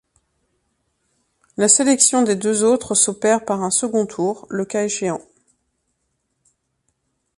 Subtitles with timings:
[1.57, 5.21] La sélection des deux autres s'opère par un second tour, le cas échéant.